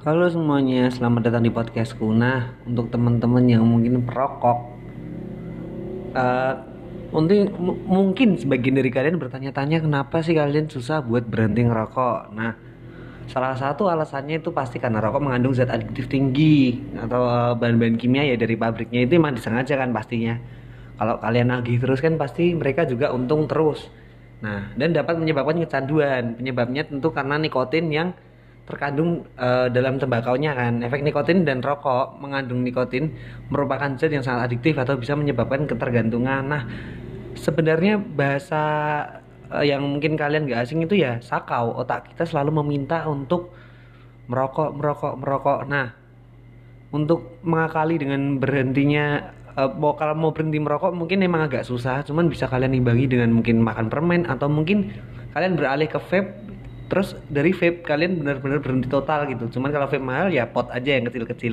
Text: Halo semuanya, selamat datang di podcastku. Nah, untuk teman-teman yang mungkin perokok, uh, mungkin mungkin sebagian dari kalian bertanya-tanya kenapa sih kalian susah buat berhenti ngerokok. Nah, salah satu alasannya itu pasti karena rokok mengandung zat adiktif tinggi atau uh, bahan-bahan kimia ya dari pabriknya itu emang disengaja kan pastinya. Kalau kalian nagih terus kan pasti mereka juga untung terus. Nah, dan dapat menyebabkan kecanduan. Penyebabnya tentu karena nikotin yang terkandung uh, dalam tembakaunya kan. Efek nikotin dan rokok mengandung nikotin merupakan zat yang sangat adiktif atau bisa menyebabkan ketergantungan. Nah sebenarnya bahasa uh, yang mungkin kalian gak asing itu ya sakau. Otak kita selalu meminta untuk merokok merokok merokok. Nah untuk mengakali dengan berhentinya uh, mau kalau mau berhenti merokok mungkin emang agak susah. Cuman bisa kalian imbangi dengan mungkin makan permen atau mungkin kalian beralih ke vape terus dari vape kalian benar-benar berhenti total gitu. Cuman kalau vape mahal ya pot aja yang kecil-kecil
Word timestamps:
Halo 0.00 0.32
semuanya, 0.32 0.88
selamat 0.88 1.28
datang 1.28 1.44
di 1.44 1.52
podcastku. 1.52 2.08
Nah, 2.16 2.56
untuk 2.64 2.88
teman-teman 2.88 3.44
yang 3.44 3.60
mungkin 3.68 4.00
perokok, 4.00 4.58
uh, 6.16 6.56
mungkin 7.12 7.52
mungkin 7.84 8.40
sebagian 8.40 8.80
dari 8.80 8.88
kalian 8.88 9.20
bertanya-tanya 9.20 9.84
kenapa 9.84 10.24
sih 10.24 10.32
kalian 10.32 10.72
susah 10.72 11.04
buat 11.04 11.28
berhenti 11.28 11.68
ngerokok. 11.68 12.32
Nah, 12.32 12.56
salah 13.28 13.52
satu 13.52 13.92
alasannya 13.92 14.40
itu 14.40 14.56
pasti 14.56 14.80
karena 14.80 15.04
rokok 15.04 15.20
mengandung 15.20 15.52
zat 15.52 15.68
adiktif 15.68 16.08
tinggi 16.08 16.80
atau 16.96 17.20
uh, 17.20 17.52
bahan-bahan 17.60 18.00
kimia 18.00 18.24
ya 18.24 18.40
dari 18.40 18.56
pabriknya 18.56 19.04
itu 19.04 19.20
emang 19.20 19.36
disengaja 19.36 19.76
kan 19.76 19.92
pastinya. 19.92 20.40
Kalau 20.96 21.20
kalian 21.20 21.52
nagih 21.52 21.76
terus 21.76 22.00
kan 22.00 22.16
pasti 22.16 22.56
mereka 22.56 22.88
juga 22.88 23.12
untung 23.12 23.44
terus. 23.44 23.92
Nah, 24.40 24.72
dan 24.80 24.96
dapat 24.96 25.20
menyebabkan 25.20 25.60
kecanduan. 25.60 26.40
Penyebabnya 26.40 26.88
tentu 26.88 27.12
karena 27.12 27.36
nikotin 27.36 27.92
yang 27.92 28.16
terkandung 28.68 29.26
uh, 29.34 29.66
dalam 29.66 29.98
tembakaunya 29.98 30.54
kan. 30.54 30.84
Efek 30.86 31.02
nikotin 31.02 31.42
dan 31.42 31.58
rokok 31.64 32.18
mengandung 32.22 32.62
nikotin 32.62 33.12
merupakan 33.50 33.90
zat 33.98 34.14
yang 34.14 34.22
sangat 34.22 34.52
adiktif 34.52 34.78
atau 34.78 34.94
bisa 34.94 35.18
menyebabkan 35.18 35.66
ketergantungan. 35.66 36.46
Nah 36.46 36.62
sebenarnya 37.34 37.98
bahasa 37.98 38.62
uh, 39.50 39.64
yang 39.66 39.82
mungkin 39.82 40.14
kalian 40.14 40.46
gak 40.46 40.68
asing 40.68 40.86
itu 40.86 41.02
ya 41.02 41.18
sakau. 41.18 41.74
Otak 41.74 42.14
kita 42.14 42.26
selalu 42.28 42.62
meminta 42.62 43.06
untuk 43.10 43.50
merokok 44.30 44.70
merokok 44.76 45.14
merokok. 45.18 45.60
Nah 45.66 45.90
untuk 46.90 47.42
mengakali 47.46 47.98
dengan 48.02 48.38
berhentinya 48.38 49.34
uh, 49.58 49.70
mau 49.70 49.94
kalau 49.98 50.14
mau 50.14 50.30
berhenti 50.30 50.62
merokok 50.62 50.94
mungkin 50.94 51.26
emang 51.26 51.50
agak 51.50 51.66
susah. 51.66 52.06
Cuman 52.06 52.30
bisa 52.30 52.46
kalian 52.46 52.78
imbangi 52.78 53.10
dengan 53.10 53.34
mungkin 53.34 53.62
makan 53.66 53.90
permen 53.90 54.30
atau 54.30 54.46
mungkin 54.46 54.94
kalian 55.34 55.58
beralih 55.58 55.90
ke 55.90 55.98
vape 55.98 56.49
terus 56.90 57.08
dari 57.36 57.50
vape 57.58 57.78
kalian 57.90 58.12
benar-benar 58.20 58.58
berhenti 58.64 58.88
total 58.94 59.20
gitu. 59.30 59.44
Cuman 59.54 59.70
kalau 59.74 59.86
vape 59.90 60.04
mahal 60.10 60.28
ya 60.36 60.44
pot 60.54 60.66
aja 60.76 60.90
yang 60.96 61.04
kecil-kecil 61.08 61.52